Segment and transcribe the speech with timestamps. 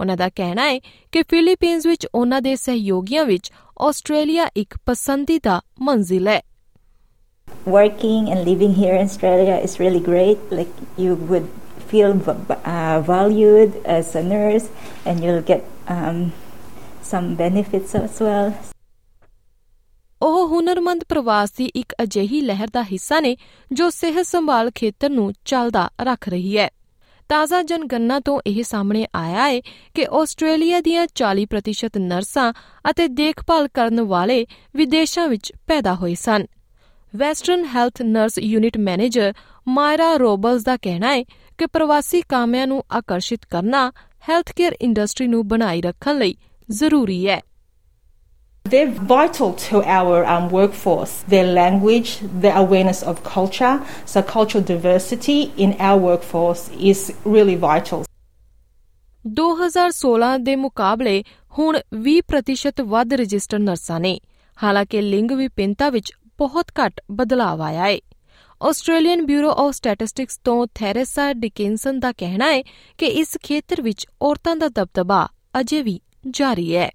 [0.00, 0.78] ਉਹਨਾਂ ਦਾ ਕਹਿਣਾ ਹੈ
[1.12, 3.50] ਕਿ ਫਿਲੀਪੀਨਜ਼ ਵਿੱਚ ਉਹਨਾਂ ਦੇ ਸਹਿਯੋਗੀਆਂ ਵਿੱਚ
[3.88, 6.40] ਆਸਟ੍ਰੇਲੀਆ ਇੱਕ ਪਸੰਦੀਦਾ ਮੰਜ਼ਿਲ ਹੈ
[7.68, 10.52] working and living here in Australia is really great.
[10.52, 11.48] Like you would
[11.92, 14.68] feel v- uh, valued as a nurse,
[15.06, 16.20] and you'll get um,
[17.12, 18.71] some benefits as well.
[20.52, 23.36] ਉਹ ਹੁਨਰਮੰਦ ਪ੍ਰਵਾਸ ਦੀ ਇੱਕ ਅਜਿਹੀ ਲਹਿਰ ਦਾ ਹਿੱਸਾ ਨੇ
[23.72, 26.68] ਜੋ ਸਿਹਤ ਸੰਭਾਲ ਖੇਤਰ ਨੂੰ ਚੱਲਦਾ ਰੱਖ ਰਹੀ ਹੈ।
[27.28, 29.60] ਤਾਜ਼ਾ ਜਨਗਣਨਾ ਤੋਂ ਇਹ ਸਾਹਮਣੇ ਆਇਆ ਹੈ
[29.94, 32.52] ਕਿ ਆਸਟ੍ਰੇਲੀਆ ਦੀਆਂ 40% ਨਰਸਾਂ
[32.90, 36.46] ਅਤੇ ਦੇਖਭਾਲ ਕਰਨ ਵਾਲੇ ਵਿਦੇਸ਼ਾਂ ਵਿੱਚ ਪੈਦਾ ਹੋਏ ਸਨ।
[37.16, 39.32] Western Health nurse unit manager
[39.68, 41.22] Maira Robles ਦਾ ਕਹਿਣਾ ਹੈ
[41.58, 43.92] ਕਿ ਪ੍ਰਵਾਸੀ ਕਾਮਿਆਂ ਨੂੰ ਆਕਰਸ਼ਿਤ ਕਰਨਾ
[44.28, 46.36] ਹੈਲਥ ਕੇਅਰ ਇੰਡਸਟਰੀ ਨੂੰ ਬਣਾਈ ਰੱਖਣ ਲਈ
[46.70, 47.40] ਜ਼ਰੂਰੀ ਹੈ।
[48.66, 51.24] They're vital to our um, workforce.
[51.24, 58.04] Their language, their awareness of culture, so cultural diversity in our workforce is really vital.
[59.24, 61.22] 2016 ਦੇ ਮੁਕਾਬਲੇ
[61.58, 64.18] ਹੁਣ 20% ਵੱਧ ਰਜਿਸਟਰਡ ਨਰਸਾਂ ਨੇ
[64.58, 67.98] ਹਾਲਾਂਕਿ ਲਿੰਗ ਵਿਭਿੰਨਤਾ ਵਿੱਚ ਬਹੁਤ ਘੱਟ ਬਦਲਾਅ ਆਇਆ ਹੈ
[68.60, 72.62] ਆਸਟ੍ਰੇਲੀਅਨ ਬਿਊਰੋ ਆਫ ਸਟੈਟਿਸਟਿਕਸ ਤੋਂ ਥੈਰੇਸਾ ਡਿਕਿੰਸਨ ਦਾ ਕਹਿਣਾ ਹੈ
[72.98, 75.26] ਕਿ ਇਸ ਖੇਤਰ ਵਿੱਚ ਔਰਤਾਂ ਦਾ ਦਬਦਬਾ
[75.60, 76.90] ਅਜੇ ਵੀ ਜਾਰੀ ਹੈ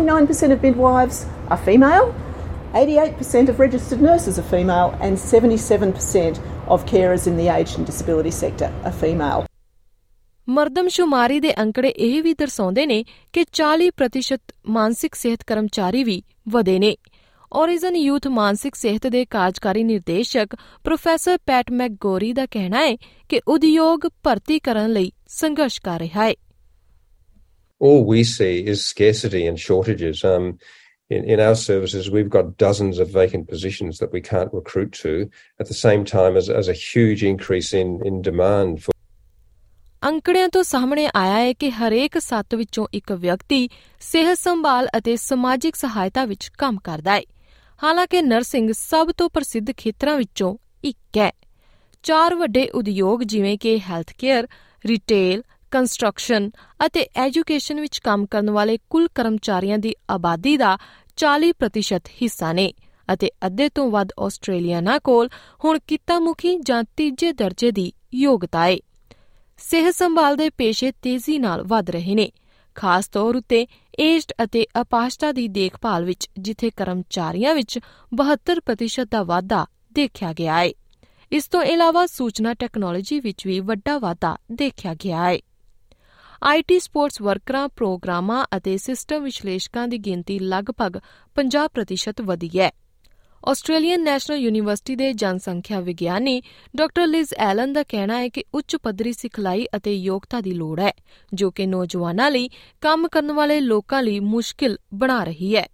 [0.00, 2.14] 9% of midwives are female,
[2.74, 8.30] 88% of registered nurses are female, and 77% of carers in the aged and disability
[8.32, 9.46] sector are female.
[10.48, 16.96] ਮਰਦਮਸ਼ੁਮਾਰੀ ਦੇ ਅੰਕੜੇ ਇਹ ਵੀ ਦਰਸਾਉਂਦੇ ਨੇ ਕਿ 40% ਮਾਨਸਿਕ ਸਿਹਤ ਕਰਮਚਾਰੀ ਵੀ ਵਧੇ ਨੇ
[17.52, 20.54] ਔਰਿਜਨ ਯੂਥ ਮਾਨਸਿਕ ਸਿਹਤ ਦੇ ਕਾਰਜਕਾਰੀ ਨਿਰਦੇਸ਼ਕ
[20.84, 22.96] ਪ੍ਰੋਫੈਸਰ ਪੈਟ ਮੈਕਗੋਰੀ ਦਾ ਕਹਿਣਾ ਹੈ
[23.28, 26.32] ਕਿ ਉਦਯੋਗ ਭਰਤੀ ਕਰਨ ਲਈ ਸੰਘਰਸ਼ ਕਰ ਰਿਹਾ ਹੈ
[27.80, 30.24] all we see is scarcity and shortages.
[30.24, 30.58] Um,
[31.10, 35.30] in, in our services, we've got dozens of vacant positions that we can't recruit to
[35.60, 38.92] at the same time as, as a huge increase in, in demand for.
[40.02, 43.68] ਅੰਕੜਿਆਂ ਤੋਂ ਸਾਹਮਣੇ ਆਇਆ ਹੈ ਕਿ ਹਰੇਕ ਸੱਤ ਵਿੱਚੋਂ ਇੱਕ ਵਿਅਕਤੀ
[44.00, 47.22] ਸਿਹਤ ਸੰਭਾਲ ਅਤੇ ਸਮਾਜਿਕ ਸਹਾਇਤਾ ਵਿੱਚ ਕੰਮ ਕਰਦਾ ਹੈ
[47.82, 51.30] ਹਾਲਾਂਕਿ ਨਰਸਿੰਗ ਸਭ ਤੋਂ ਪ੍ਰਸਿੱਧ ਖੇਤਰਾਂ ਵਿੱਚੋਂ ਇੱਕ ਹੈ
[52.02, 54.48] ਚਾਰ ਵੱਡੇ ਉਦਯੋਗ ਜਿਵੇਂ ਕਿ ਹੈਲਥ ਕੇਅਰ
[54.86, 56.50] ਰਿਟੇਲ ਕੰਸਟਰਕਸ਼ਨ
[56.86, 60.76] ਅਤੇ ਐਜੂਕੇਸ਼ਨ ਵਿੱਚ ਕੰਮ ਕਰਨ ਵਾਲੇ ਕੁੱਲ ਕਰਮਚਾਰੀਆਂ ਦੀ ਆਬਾਦੀ ਦਾ
[61.18, 62.72] 40% ਹਿੱਸਾ ਨੇ
[63.12, 65.28] ਅਤੇ ਅੱਧੇ ਤੋਂ ਵੱਧ ਆਸਟ੍ਰੇਲੀਆਨਾਂ ਕੋਲ
[65.64, 68.76] ਹੁਣ ਕਿੱਤਾਮੁਖੀ ਜਾਂ ਤੀਜੇ ਦਰਜੇ ਦੀ ਯੋਗਤਾ ਹੈ
[69.58, 72.30] ਸਿਹਤ ਸੰਭਾਲ ਦੇ ਪੇਸ਼ੇ ਤੇਜ਼ੀ ਨਾਲ ਵਧ ਰਹੇ ਨੇ,
[72.76, 73.66] ਖਾਸ ਤੌਰ ਉਤੇ
[73.98, 77.78] ਏਜਡ ਅਤੇ ਅਪਾਹਜਤਾ ਦੀ ਦੇਖਭਾਲ ਵਿੱਚ, ਜਿੱਥੇ ਕਰਮਚਾਰੀਆਂ ਵਿੱਚ
[78.12, 80.70] 72% ਦਾ ਵਾਧਾ ਦੇਖਿਆ ਗਿਆ ਹੈ
[81.32, 85.38] ਇਸ ਤੋਂ ਇਲਾਵਾ ਸੂਚਨਾ ਟੈਕਨੋਲੋਜੀ ਵਿੱਚ ਵੀ ਵੱਡਾ ਵਾਧਾ ਦੇਖਿਆ ਗਿਆ ਹੈ
[86.42, 90.98] ਆਈਟੀ ਸਪੋਰਟਸ ਵਰਕਰਾਂ, ਪ੍ਰੋਗਰਾਮਾਂ ਅਤੇ ਸਿਸਟਮ ਵਿਸ਼ਲੇਸ਼ਕਾਂ ਦੀ ਗਿਣਤੀ ਲਗਭਗ
[91.36, 92.70] 50% ਵਧੀ ਹੈ
[93.48, 96.42] ਆਸਟ੍ਰੇਲੀਅਨ ਨੈਸ਼ਨਲ ਯੂਨੀਵਰਸਿਟੀ ਦੇ ਜਨਸੰਖਿਆ ਵਿਗਿਆਨੀ
[96.76, 100.92] ਡਾਕਟਰ ਲਿਜ਼ ਐਲਨ ਦਾ ਕਹਿਣਾ ਹੈ ਕਿ ਉੱਚ ਪੱਧਰੀ ਸਿਖਲਾਈ ਅਤੇ ਯੋਗਤਾ ਦੀ ਲੋੜ ਹੈ,
[101.34, 102.48] ਜੋ ਕਿ ਨੌਜਵਾਨਾਂ ਲਈ
[102.80, 105.66] ਕੰਮ ਕਰਨ ਵਾਲੇ ਲੋਕਾਂ ਲਈ ਮੁਸ਼ਕਿਲ ਬਣਾ ਰਹੀ ਹੈ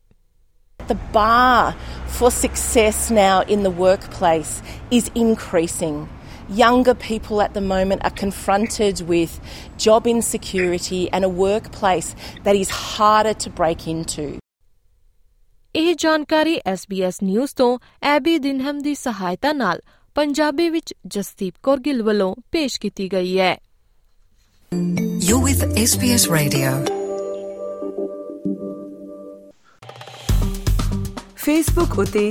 [0.80, 1.72] The bar
[2.18, 4.54] for success now in the workplace
[4.92, 6.13] is increasing.
[6.48, 9.40] Younger people at the moment are confronted with
[9.78, 12.14] job insecurity and a workplace
[12.44, 14.38] that is harder to break into.
[15.76, 19.80] ਇਹ ਜਾਣਕਾਰੀ SBS ਨਿਊਜ਼ ਤੋਂ ਐਬੀ ਦਿਨਹਮ ਦੀ ਸਹਾਇਤਾ ਨਾਲ
[20.14, 23.56] ਪੰਜਾਬੀ ਵਿੱਚ ਜਸਦੀਪ ਕੌਰ ਗਿੱਲ ਵੱਲੋਂ ਪੇਸ਼ ਕੀਤੀ ਗਈ ਹੈ
[25.28, 26.94] You're with SBS Radio.
[31.36, 32.30] Facebook ਉਤੇ